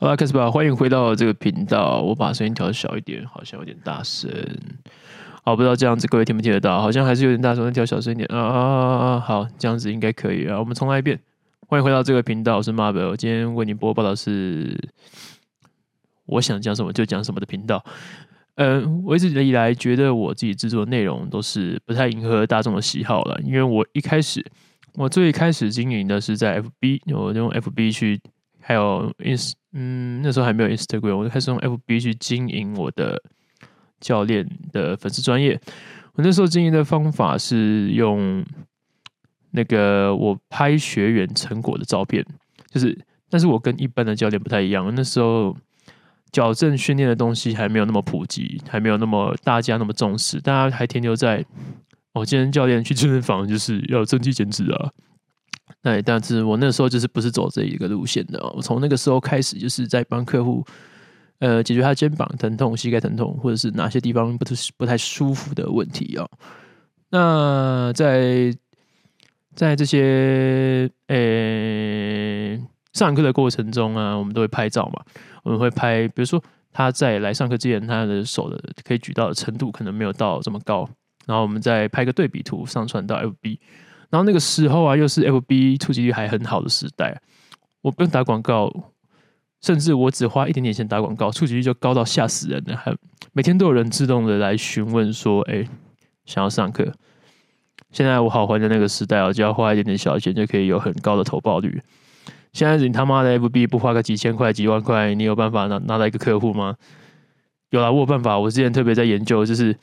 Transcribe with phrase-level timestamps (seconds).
[0.00, 0.48] 好了，开始吧。
[0.48, 2.00] 欢迎回到这个频道。
[2.00, 4.30] 我把声音调小一点，好像有点大声。
[5.42, 6.80] 好，不知道这样子各位听不听得到？
[6.80, 9.18] 好像还是有点大声，再调小声一点啊啊啊啊！
[9.20, 10.56] 好，这样子应该可以啊。
[10.56, 11.18] 我们重来一遍。
[11.66, 13.16] 欢迎回到这个频道，我是 Marvel。
[13.16, 14.78] 今天为你播报的是
[16.26, 17.84] 我想讲什么就讲什么的频道。
[18.54, 24.46] 嗯、我一直以来觉得我自己制作的内容都是不太迎合大众的喜好了，因为我一开始
[24.94, 28.20] 我最开始经营的是在 FB，我用 FB 去。
[28.60, 33.22] 还有 ins，嗯，那时候还没有 Instagram，我就开始用 FB 去经营我的
[34.00, 35.60] 教练的粉丝专业。
[36.14, 38.44] 我那时候经营的方法是用
[39.52, 42.24] 那个我拍学员成果的照片，
[42.70, 42.98] 就是，
[43.30, 44.92] 但是我跟一般的教练不太一样。
[44.94, 45.56] 那时候
[46.30, 51.44] 矫正训练的东西还没有那么普及，还没有那么大家那么重视，大家还停留在
[52.12, 54.90] 哦，健身教练去健身房就是要增肌减脂啊。
[55.80, 58.52] 对，但是我那时候就是不是走这一个路线的哦。
[58.56, 60.64] 我从那个时候开始，就是在帮客户，
[61.38, 66.28] 呃，解决他肩膀疼痛、膝盖疼痛，或者是哪些地方不是不太舒服的问题哦。
[67.10, 68.52] 那在
[69.54, 72.58] 在这些呃
[72.92, 75.00] 上课的过程中啊，我们都会拍照嘛。
[75.44, 76.42] 我们会拍，比如说
[76.72, 80.88] 他在来上课之前，他的手的可以举到的程度可能没有到这么高，
[81.24, 83.58] 然后我们再拍个对比图上传到 FB。
[84.10, 87.20] 然后那个时候啊，又是 FB 触及率还很好的时代，
[87.82, 88.72] 我不用打广告，
[89.60, 92.76] 甚至我只花一点点钱打广告，触及率就高到吓死人了。
[92.76, 92.96] 还
[93.34, 95.68] 每天都有人自动的来询问说：“哎，
[96.24, 96.90] 想要上课。”
[97.92, 101.82] 现在我好怀念那个时代啊，只要花一点点小钱就可以有很高的投报率。
[102.54, 106.74] 现在你他妈的 FB 不花个几千块、几万块，你有办法拿拿到一个客户吗？
[107.70, 108.38] 有啦，我有办法。
[108.38, 109.76] 我之前特别在研究，就是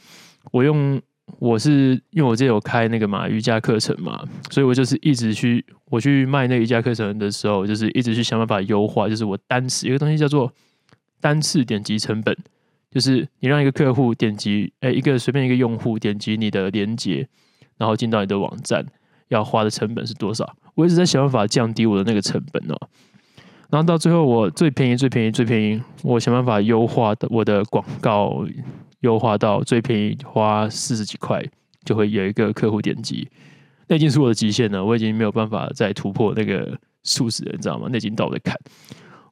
[0.52, 1.00] 我用。
[1.40, 10.52] 我是因为我之前有开那个嘛瑜伽课程嘛，所以我就是一直去我去卖那瑜伽课程的时候，就是一直去想办法优化，就是我单次有个东西叫做
[11.20, 12.36] 单次点击成本，
[12.92, 17.28] 就是你让一个客户点击，哎，一个随便一个用户点击你的链接，
[17.78, 18.86] 然后进到你的网站，
[19.30, 20.56] 要花的成本是多少？
[20.76, 22.78] 我一直在想办法降低我的那个成本哦，
[23.70, 28.46] 然后到最后我最便宜最便宜最便宜，我想办法优化的我的广告。
[29.06, 31.42] 优化到最便宜，花四十几块
[31.86, 33.30] 就会有一个客户点击，
[33.88, 37.88] 那已经是我的极限了，我已经没有办法再突破那个数字了，你知道吗？
[37.92, 38.56] 那已经到我的坎。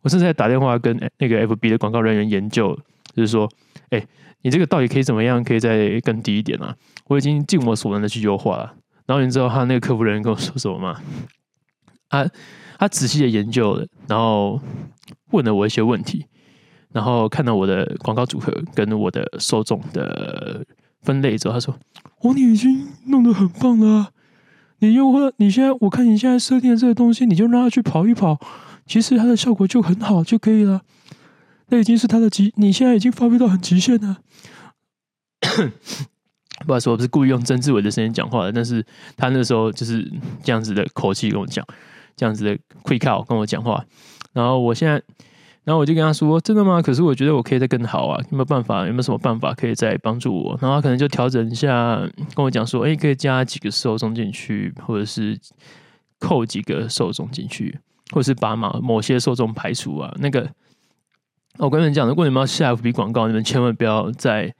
[0.01, 2.77] 我甚至在打电话跟 那个 FB 的广告人员研究，
[3.15, 3.49] 就是说，
[3.89, 4.05] 哎、
[4.41, 6.75] 你这个到底可以怎么样，可以再更低一点啊？
[7.07, 8.75] 我已经尽我所能的去优化了。
[9.05, 11.01] 然后你知道他那个客服人员跟我说什么吗？
[12.09, 12.29] 他
[12.77, 14.61] 他仔细的研究了，然后
[15.31, 16.25] 问了我一些问题。
[16.93, 20.63] 然后看到我的广告组合跟我的受众的
[21.01, 21.75] 分类之后，他说
[22.21, 24.11] ：“哦，你已经弄得很棒了。
[24.77, 28.39] 你用或你现在，我看你现在设定的这个东西，你就让他去跑一跑，
[28.85, 30.81] 其实它的效果就很好就可以了。
[31.69, 34.19] 那已经是它的极，你现在已经发挥到很极限了。”
[36.65, 38.85] 不好意思，我不是故意用曾志伟的声音讲话的，但是
[39.17, 40.07] 他那时候就是
[40.43, 41.65] 这样子的口气跟我讲，
[42.15, 43.83] 这样子的 quick call 跟我讲话，
[44.31, 45.01] 然后我现在。
[45.65, 46.81] 然后我就跟他说：“真的吗？
[46.81, 48.85] 可是我觉得我可以再更好啊，有没有办法？
[48.85, 51.97] 有没有什么办法可以再帮助我？”然后他可能就调整一下，
[52.35, 55.39] 跟我讲说：“哎，可以加几个受众进去，或者是
[56.19, 57.79] 扣几个受众进去，
[58.11, 60.49] 或者是把某某些受众排除啊。”那个，
[61.59, 64.53] 我跟你们讲，如果你们要下 FB 广告，你们千万不要在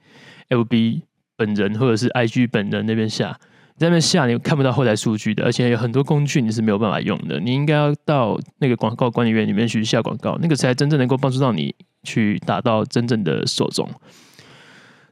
[0.48, 1.02] FB
[1.36, 3.38] 本人或者是 IG 本人那边下。
[3.76, 7.40] 在那边下你看不到后台数据的，而且有很多工具你是没有办法用的。
[7.40, 11.74] 你应该要到那个广告管理员里面去下广告，那个才真正能够帮助到你
[12.04, 13.88] 去达到真正的受众。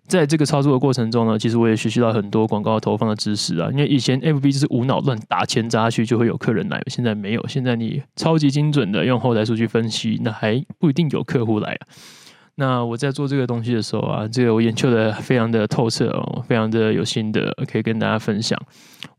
[0.06, 3.68] 在这个操作的过程中呢，其实我也学习到很多广告投放的知识啊。
[3.70, 7.48] 因为以前 FB 就是无脑乱打钱砸去就会有客人来，现在没有。
[7.48, 11.86] 现在你超级精准的用后台数据分析，那还不一定有客户来啊。
[12.54, 18.60] 那我在做这个东西的时候啊，这个我研究的非常的透彻哦，非常的有心得，可以跟大家分享。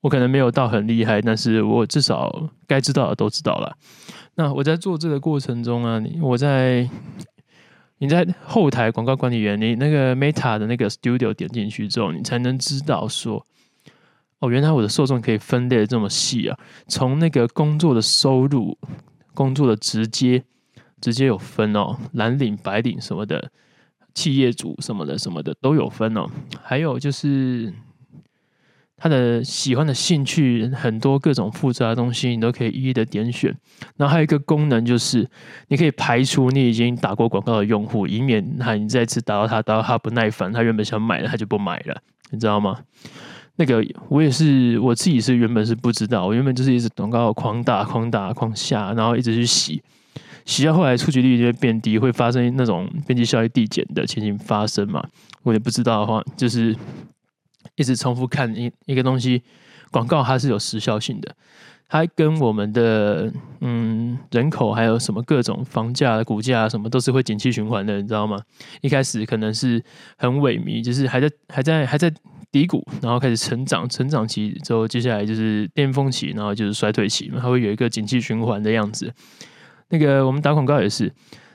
[0.02, 3.76] 我可能没有到很厉害，但是我至少该知道的都知道了。
[4.36, 6.88] 那我在做这个过程中啊，你我在
[7.98, 13.44] 你在后台广告管理员，你那个 Meta 的那个 Studio 点进去之后，你才能知道说，
[14.40, 16.57] 哦，原来我的受众可以分类的这么细啊，
[16.88, 18.78] 从那个工作的收入、
[19.34, 20.44] 工作的直接。
[21.04, 23.52] 直接有分哦，蓝领、白领什么的，
[24.14, 26.26] 企业主什么的、什么的都有分哦。
[26.62, 27.74] 还有就是
[28.96, 33.54] 他的喜欢的兴趣，很多各种复杂的东西，你都可以一一的点选。
[33.98, 35.30] 然后还有一个功能就是，
[35.68, 42.02] 你可以排除你已经打过广告的用户，以免他你再次打到他，打到他不耐烦，他原本想买的他就不买了，
[42.32, 42.80] 你知道吗？
[43.58, 49.84] 那个我也是，我自己是原本是不知道，我原本就是一直广告狂打、狂打、狂下，然后一直去洗。
[50.45, 55.04] 洗到后来触及率就会变低，会发生那种边际效益递减的情形发生嘛？
[55.44, 56.75] 我也不知道的话，就是
[57.75, 59.42] 一直重复看一一个东西
[59.92, 61.36] 广告，它是有时效性的。
[61.90, 63.31] 它跟我们的
[63.62, 68.42] 嗯人口还有什么各种房价、股价什么都是会景气循环的，你知道吗？
[68.81, 69.84] 一开始可能是
[70.18, 72.12] 很萎靡，就是还在还在还在
[72.51, 79.13] 低谷，然后开始成长，成长期之后接下来就是巅峰期，然后就是衰退期嘛，它会有一个景气循环的样子。
[79.89, 81.12] 那个我们打广告也是，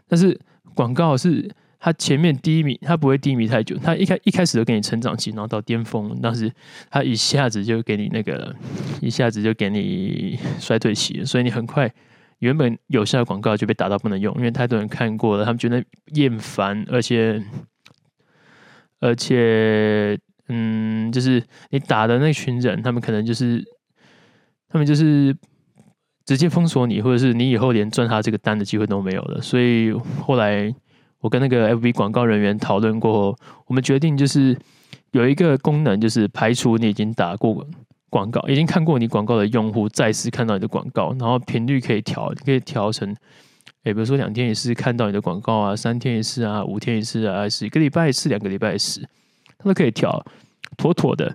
[0.07, 0.39] 但是
[0.75, 1.51] 广告是。
[1.81, 3.79] 它前面低迷，它不会低迷太久。
[3.79, 6.53] 它一开一开始就给你成长期，然后到巅峰，但是
[6.91, 8.53] 它一下子就给你那个，
[9.01, 11.89] 一下子就给你衰退期，所以你很快
[12.41, 15.81] 原本有效的广告就被打到不能用，因为太多人看过了，他们觉得
[16.15, 17.41] 厌烦，而且
[18.99, 21.41] 而且嗯，就是
[21.71, 23.65] 你打的那群人，他们可能就是
[24.69, 25.33] 他们就是
[26.29, 29.41] 直接封锁你，或者是你以后连赚他这个单的机会都没有了。
[29.41, 30.75] 所以后来。
[31.21, 34.57] 我跟那个 FB 广告人员讨论过后，我们决定就是
[35.11, 37.67] 有一个功能，就是排除你已经打过
[38.09, 43.13] 广告、已经看过你广告的用户再次看到你的广告，然后频率可以调，可以调成，
[43.83, 49.01] 诶，比如说两天一次看到你的广告啊，三天一次啊，五天一次啊，还是一个礼拜一次、两个礼拜一次，
[49.59, 50.25] 它都可以调，
[50.77, 51.35] 妥妥的。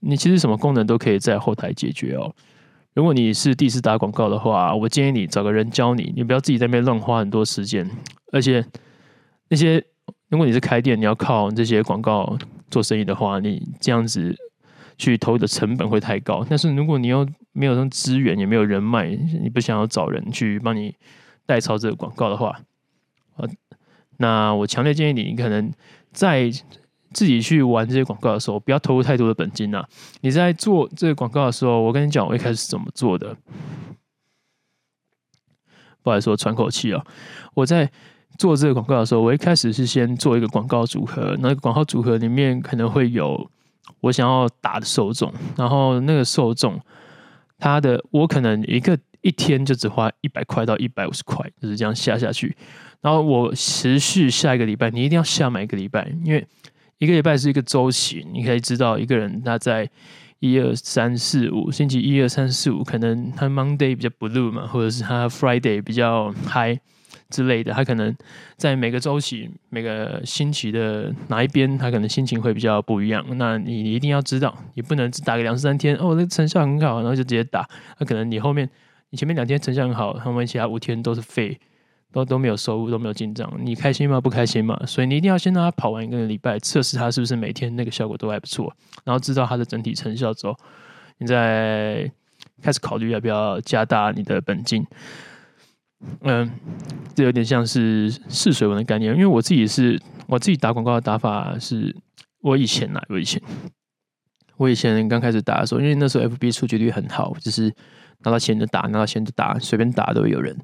[0.00, 2.34] 你其实什么功能都可以在后台解决哦。
[2.96, 7.88] 如果你是第一次打广告的话，我建议你找个人教你，你不要自己在那边乱花很多时间，
[8.32, 8.66] 而且。
[9.48, 9.80] 那些，
[10.28, 12.36] 如果你是开店，你要靠这些广告
[12.68, 14.34] 做生意的话，你这样子
[14.98, 16.44] 去投的成本会太高。
[16.50, 19.06] 但是如果你又没有什么资源，也没有人脉，
[19.40, 20.96] 你不想要找人去帮你
[21.46, 22.58] 代操这个广告的话，
[24.16, 25.72] 那我强烈建议你，你可能
[26.10, 26.50] 在
[27.12, 29.86] 自己去玩这些广告的时候，不要投入太多的本金啊。
[30.20, 33.36] 你在做这个广告的时候，我跟你讲，我一开始是怎么做的。
[36.02, 37.04] 不好意思，我喘口气啊，
[37.54, 37.90] 我在。
[38.38, 43.50] 做这个广告的时候，我一开始是先做一个广告组合，那个广告组合里面可能会有
[44.00, 46.78] 我想要打的受众，然后那个受众
[47.58, 52.54] 他的我可能一个一天就只花一百块到一百五十块，就是这样下下去，
[53.00, 56.46] 然后我持续下一个礼拜，你一定要下满一个礼拜，因为
[56.98, 59.88] 一个礼拜是一个周期，你可以知道一个人他在
[60.40, 66.78] 一二三四五星期一二三四五，可能他 Monday 比较 blue 嘛，或者是他 Friday 比较 high。
[67.28, 68.14] 之类的，他可能
[68.56, 73.24] 在每个周期、每个星期的哪一边，他可能心情会比较不一样。
[73.36, 77.68] 那你你一定要知道，你不能只打个两三天哦，那个成效很好，然后就直接打。
[77.98, 78.70] 那可能你后面
[79.10, 81.58] 你前面两天成效很好，后面其他五天都是废，
[82.12, 83.52] 都都没有收入，都没有进账。
[83.58, 84.20] 你开心吗？
[84.20, 84.80] 不开心吗？
[84.86, 88.72] 所以你一定要先让他跑完一个礼拜，测试他是不是每天那个效果都还不错，
[89.04, 90.56] 然后知道他的整体成效之后，
[91.18, 92.10] 你再
[92.62, 94.86] 开始考虑要不要加大你的本金。
[96.20, 96.50] 嗯，
[97.14, 101.96] 这有点像是试水文的概念，因为我自己是我自己打广告的打法是，
[102.42, 103.42] 我以前啊，我以前，
[104.58, 107.74] 我以前刚开始打的时候，因为那时候 FB 触及率很好，就是
[108.24, 110.56] 拿到钱就打，拿到钱就打，随便打都会有人。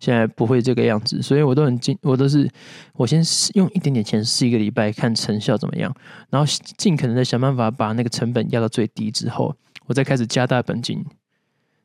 [0.00, 2.48] 现在不会这个样子，所以我都很尽，我都是
[2.94, 3.22] 我先
[3.54, 5.94] 用一点点钱试一个礼拜，看成效怎么样，
[6.30, 6.46] 然后
[6.76, 9.54] 尽可能的想办法把那个成本压到最低之后，
[9.86, 11.04] 我再开始加大本金。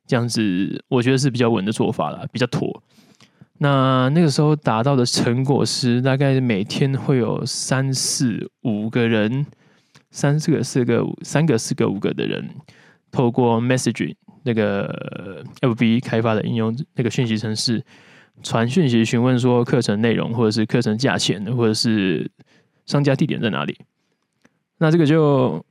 [0.05, 2.83] 这样子，我觉得是比较稳的做法了，比较妥。
[3.59, 9.45] 那那个时候达到的成果是，大概每天会有三四五个人，
[10.11, 12.49] 三四个、四个、三个、四个、五个的人，
[13.11, 17.83] 透过 Message 那个 FB 开发的应用那个讯息程式，
[18.41, 22.29] 传讯息询问说课程内容，或者是课程价钱，或者是
[22.85, 23.77] 商家地点在哪里。
[24.77, 25.63] 那这个就。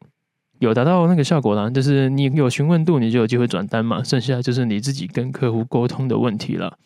[0.58, 4.00] 有达到那个效果啦，就是你有询问度，你就有机会转单嘛。
[4.00, 6.78] 剩下就是你自己跟客户沟通的问题了。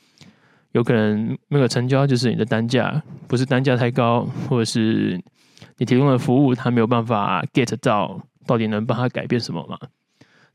[0.73, 5.21] 有可能那个成交就是你的单价不是单价太高，或者是
[5.77, 9.77] 你提供的服务他没有办法 get 到，到底能帮他改变什么嘛？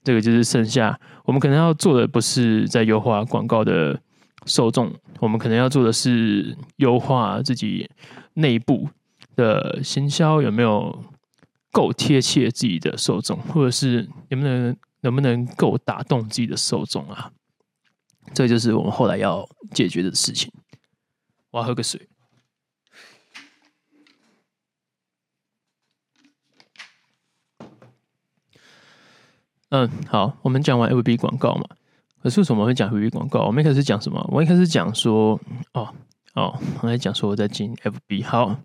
[0.03, 4.01] 这个就是剩下我们可能要做的，不是在优化广告的
[4.46, 7.89] 受众，我们可能要做的是优化自己
[8.36, 8.89] 内部
[9.36, 11.03] 的行销有没有。
[11.74, 17.31] 够贴切自己的受众，或者是能不能能不能够打动自己的受众啊？
[18.34, 20.51] 这就是我们后来要解决的事情。
[21.50, 22.10] 我要喝个水。
[29.71, 31.63] 嗯，好，我们讲完 FB 广告嘛。
[32.21, 33.45] 可是为什么会讲 FB 广告？
[33.45, 34.21] 我们一开始讲什么？
[34.29, 35.39] 我一开始讲说，
[35.73, 35.87] 哦
[36.33, 38.25] 哦，我来讲说我在进 FB。
[38.25, 38.57] 好。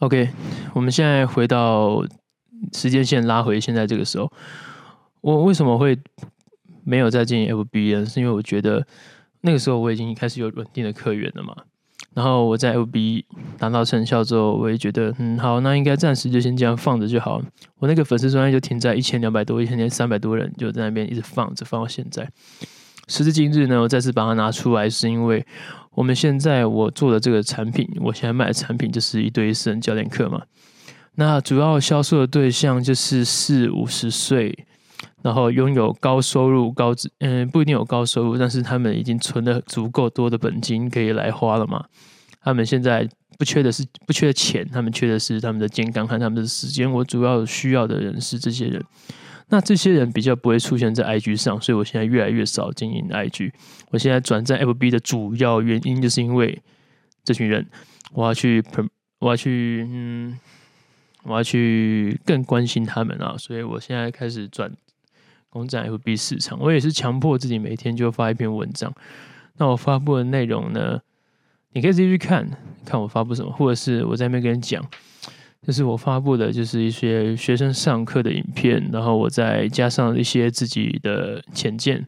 [0.00, 0.28] OK，
[0.74, 2.04] 我们现在回到
[2.74, 4.30] 时间线拉回现在这个时候，
[5.22, 5.98] 我为什么会
[6.84, 8.04] 没有再进 FB 呢？
[8.04, 8.86] 是因为我觉得
[9.40, 11.56] 那个时候我已经开始有稳定的客源了嘛。
[12.14, 13.24] 然后我在 FB
[13.58, 17.40] 拿到成效之后，我也觉得，嗯，好，那应该暂时就先这样放着就好。
[17.78, 22.28] 我那个粉丝专业就停在一千两百多，一千三百多人，就在那边一直放着，放到现在。
[23.08, 25.44] 时至今日呢，我再次把它拿出来，是因为
[25.92, 30.42] 我们现在我做的这个产品，我现在卖的产品就是一对一私人教练课嘛。
[31.14, 34.66] 那主要销售的对象就是四五十岁。
[35.22, 41.84] 然后拥有高收入、高资，嗯，不一定有高收入，但是他们已经存了足够多的本金可以来花了嘛。
[42.40, 46.90] 他们现在不缺的是不缺钱，他们缺的是他们的健康和他们的时间。
[46.90, 48.84] 我主要需要的人是这些人。
[49.48, 53.52] 那这些人比较不会出现在 IG 上，所以我现在越来越少经营 IG。
[53.90, 56.60] 我现在转战 FB 的主要原因就是因为
[57.22, 57.66] 这群人，
[58.12, 58.64] 我要去，
[59.20, 60.38] 我要去，嗯，
[61.24, 64.72] 我要去更关心他们啊，所以我现在开始转。
[65.52, 68.90] 攻占 FB 市场，我也是强迫自己每天就发一篇文章。
[69.58, 70.98] 那我发布的内容呢？
[71.74, 72.48] 你可以自己去看
[72.86, 74.82] 看我发布什么，或者是我在那边跟你讲，
[75.66, 81.98] 就是我发布的就是一些学生上课的影片，然后我再加上一些自己的浅见，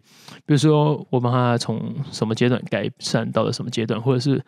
[0.46, 4.42] 比如说我帮他从什么阶段改善到了什么阶段，或者是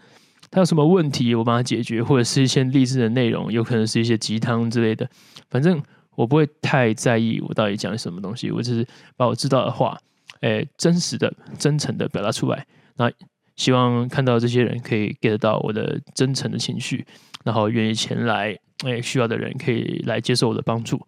[0.51, 5.09] 他有什么问题，我帮他解决，或者是一些励志的内容，有可能是一些鸡汤之类的，
[5.51, 5.83] 反正。
[6.17, 8.85] 我不会太在意我到底讲什么东西，我只是
[9.17, 9.97] 把我知道的话，
[10.41, 12.67] 诶，真实的、真诚的表达出来。
[12.97, 13.09] 那
[13.55, 17.07] 希望看到这些人可以 get 到我的真诚的情绪，
[17.45, 21.01] 然后愿意前来，诶，需要的人可以来接受我的帮助。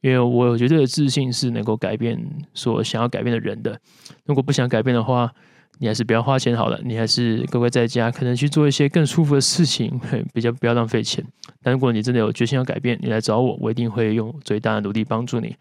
[0.00, 2.18] 因为我有绝对的自信是能够改变
[2.54, 3.78] 所想要改变的人的。
[4.24, 5.30] 如果不想改变的话，
[5.78, 9.98] 你还是不要花钱好了，你还是乖乖在家，可能去做一些更舒服的事情，
[10.34, 11.24] 比较不要浪费钱。
[11.62, 15.56] 但如果你真的有决心要改变，你来找我，我一定会用最大的努力帮助你。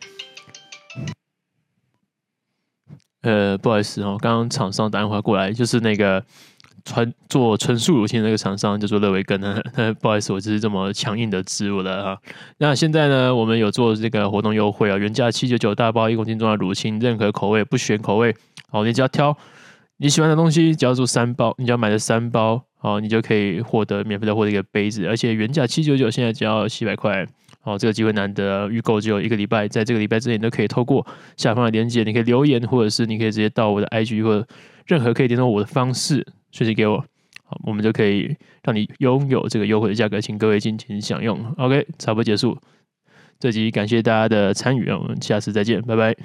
[3.21, 6.23] 呃，不好意思哦，刚刚厂商打电话过来，就是那个
[6.85, 9.61] 传做纯素乳清的那个厂商，叫做乐维根呢。
[9.99, 12.21] 不好意思，我就是这么强硬的植入了哈。
[12.59, 18.33] 那现在呢，我们有做这个活动优惠啊，原价七九九大包一公斤装的乳清，任何口味不选口味，
[18.69, 19.37] 好，你只要挑。
[20.01, 27.27] 你喜欢的东西，只要做三包，你只要买的三包，哦，你就可以获得免费的获得一个杯子，而且原价七九九，现在只要七百块，
[27.63, 34.47] 哦，这个机会难得，预购只有一个礼拜，在这个礼拜之内，你都可以透过下方的链接，你可以留言，或者是你可以直接到我的 IG 或者
[34.87, 37.03] 任何可以联络我的方式，随时给我，
[37.43, 41.37] 好，我们就可以让你拥有这个优惠的价格，请各位尽情享用。
[41.57, 42.57] OK，差不多结束，
[43.37, 46.15] 这集感谢大家的参与，我们下次再见，拜拜。